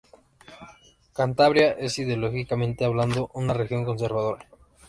Cantabria 1.13 1.73
es, 1.77 1.99
ideológicamente 1.99 2.85
hablando, 2.85 3.29
una 3.35 3.53
región 3.53 3.85
conservadora. 3.85 4.43